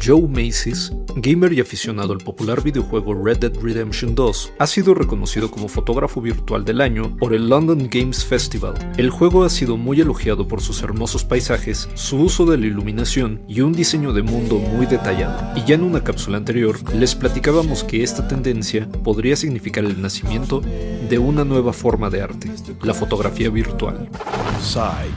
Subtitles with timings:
[0.00, 5.50] Joe Macy's, gamer y aficionado al popular videojuego Red Dead Redemption 2, ha sido reconocido
[5.50, 8.74] como fotógrafo virtual del año por el London Games Festival.
[8.96, 13.42] El juego ha sido muy elogiado por sus hermosos paisajes, su uso de la iluminación
[13.48, 15.52] y un diseño de mundo muy detallado.
[15.56, 20.60] Y ya en una cápsula anterior les platicábamos que esta tendencia podría significar el nacimiento
[21.08, 22.50] de una nueva forma de arte,
[22.82, 24.08] la fotografía virtual.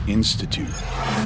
[0.06, 0.72] Institute.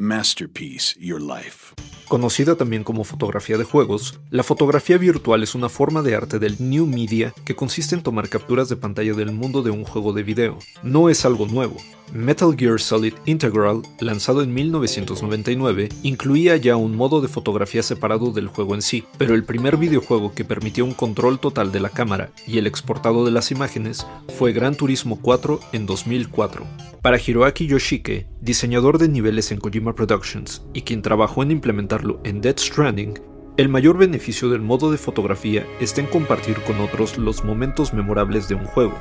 [0.00, 1.86] Masterpiece Your Life.
[2.09, 6.55] Conocida también como fotografía de juegos, la fotografía virtual es una forma de arte del
[6.60, 10.23] New Media que consiste en tomar capturas de pantalla del mundo de un juego de
[10.23, 10.56] video.
[10.84, 11.77] No es algo nuevo.
[12.12, 18.46] Metal Gear Solid Integral, lanzado en 1999, incluía ya un modo de fotografía separado del
[18.46, 22.30] juego en sí, pero el primer videojuego que permitió un control total de la cámara
[22.46, 24.07] y el exportado de las imágenes
[24.38, 26.65] fue Gran Turismo 4 en 2004.
[27.06, 32.41] Para Hiroaki Yoshike, diseñador de niveles en Kojima Productions y quien trabajó en implementarlo en
[32.41, 33.20] Dead Stranding,
[33.56, 38.49] el mayor beneficio del modo de fotografía está en compartir con otros los momentos memorables
[38.49, 38.99] de un juego.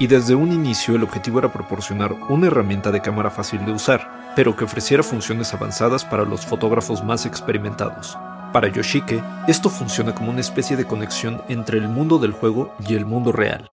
[0.00, 4.32] Y desde un inicio el objetivo era proporcionar una herramienta de cámara fácil de usar,
[4.34, 8.18] pero que ofreciera funciones avanzadas para los fotógrafos más experimentados.
[8.52, 12.94] Para Yoshike, esto funciona como una especie de conexión entre el mundo del juego y
[12.94, 13.70] el mundo real.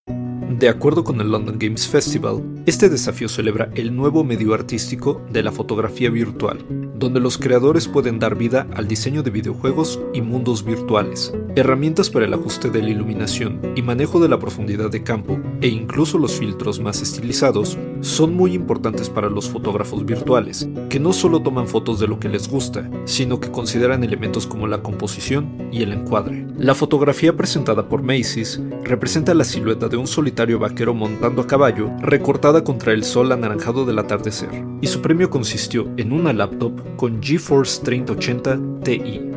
[0.63, 5.43] De acuerdo con el London Games Festival, este desafío celebra el nuevo medio artístico de
[5.43, 10.63] la fotografía virtual, donde los creadores pueden dar vida al diseño de videojuegos y mundos
[10.63, 15.37] virtuales, herramientas para el ajuste de la iluminación y manejo de la profundidad de campo
[15.59, 21.11] e incluso los filtros más estilizados son muy importantes para los fotógrafos virtuales, que no
[21.11, 25.67] solo toman fotos de lo que les gusta, sino que consideran elementos como la composición
[25.73, 26.45] y el encuadre.
[26.57, 31.89] La fotografía presentada por Macy's representa la silueta de un solitario vaquero montando a caballo,
[31.99, 37.21] recortada contra el sol anaranjado del atardecer, y su premio consistió en una laptop con
[37.23, 39.31] GeForce 3080 Ti.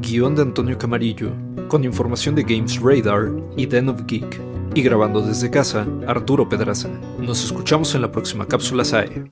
[0.00, 1.32] Guión de Antonio Camarillo,
[1.68, 4.40] con información de Games Radar y Den of Geek.
[4.74, 6.88] Y grabando desde casa, Arturo Pedraza.
[7.20, 9.22] Nos escuchamos en la próxima cápsula SAE.